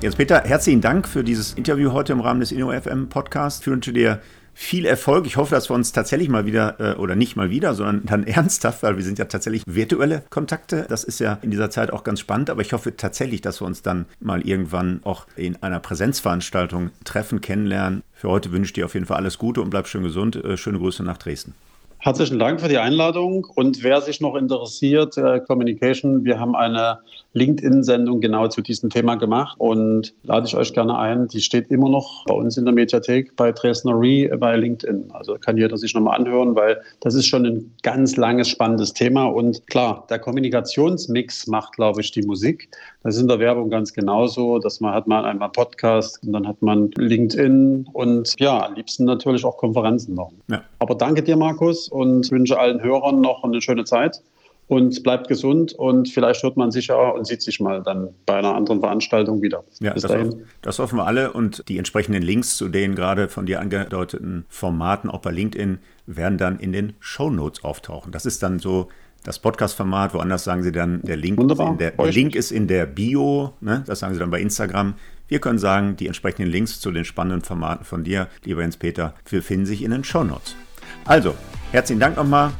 [0.02, 3.60] Jetzt Peter, herzlichen Dank für dieses Interview heute im Rahmen des InnoFM Podcasts.
[3.60, 4.20] Ich wünsche dir
[4.52, 5.26] viel Erfolg.
[5.26, 8.26] Ich hoffe, dass wir uns tatsächlich mal wieder, äh, oder nicht mal wieder, sondern dann
[8.26, 10.86] ernsthaft, weil wir sind ja tatsächlich virtuelle Kontakte.
[10.88, 13.66] Das ist ja in dieser Zeit auch ganz spannend, aber ich hoffe tatsächlich, dass wir
[13.66, 18.02] uns dann mal irgendwann auch in einer Präsenzveranstaltung treffen, kennenlernen.
[18.12, 20.34] Für heute wünsche ich dir auf jeden Fall alles Gute und bleib schön gesund.
[20.34, 21.54] Äh, schöne Grüße nach Dresden.
[21.98, 23.46] Herzlichen Dank für die Einladung.
[23.54, 26.98] Und wer sich noch interessiert, äh, Communication, wir haben eine
[27.34, 31.28] LinkedIn-Sendung genau zu diesem Thema gemacht und lade ich euch gerne ein.
[31.28, 35.10] Die steht immer noch bei uns in der Mediathek bei Dresdner Re bei LinkedIn.
[35.12, 39.24] Also kann jeder sich nochmal anhören, weil das ist schon ein ganz langes, spannendes Thema.
[39.24, 42.68] Und klar, der Kommunikationsmix macht, glaube ich, die Musik.
[43.02, 46.46] Das ist in der Werbung ganz genauso, dass man hat mal einmal Podcast und dann
[46.46, 50.32] hat man LinkedIn und ja, am liebsten natürlich auch Konferenzen noch.
[50.48, 50.62] Ja.
[50.78, 54.22] Aber danke dir, Markus, und wünsche allen Hörern noch eine schöne Zeit
[54.68, 58.36] und bleibt gesund und vielleicht hört man sich ja und sieht sich mal dann bei
[58.36, 59.64] einer anderen Veranstaltung wieder.
[59.80, 60.28] Ja, Bis das, dahin.
[60.28, 64.46] Hoffen, das hoffen wir alle und die entsprechenden Links zu den gerade von dir angedeuteten
[64.48, 68.12] Formaten auch bei LinkedIn werden dann in den Show Notes auftauchen.
[68.12, 68.88] Das ist dann so
[69.24, 72.66] das Podcast-Format, woanders sagen sie dann, der Link, Ist in der, der Link ist in
[72.66, 73.84] der Bio, ne?
[73.86, 74.94] das sagen sie dann bei Instagram.
[75.28, 79.14] Wir können sagen, die entsprechenden Links zu den spannenden Formaten von dir, lieber Jens Peter,
[79.30, 80.56] befinden sich in den Show Notes.
[81.04, 81.34] Also,
[81.70, 82.52] herzlichen Dank nochmal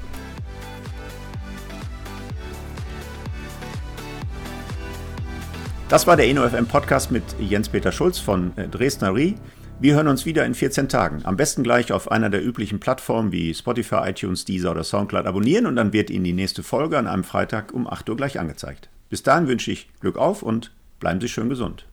[5.92, 9.35] Das war der InnoFM Podcast mit Jens-Peter Schulz von äh, Dresdner Rie.
[9.78, 11.20] Wir hören uns wieder in 14 Tagen.
[11.24, 15.66] Am besten gleich auf einer der üblichen Plattformen wie Spotify, iTunes, Deezer oder Soundcloud abonnieren
[15.66, 18.88] und dann wird Ihnen die nächste Folge an einem Freitag um 8 Uhr gleich angezeigt.
[19.11, 21.84] Bis dahin wünsche ich Glück auf und bleiben Sie schön gesund.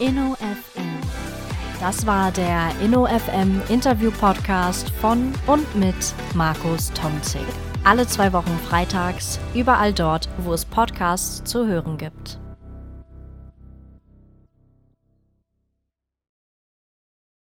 [0.00, 0.98] InnoFM
[1.78, 7.46] Das war der InnoFM Interview Podcast von und mit Markus Tomzig.
[7.84, 12.40] Alle zwei Wochen freitags, überall dort, wo es Podcasts zu hören gibt.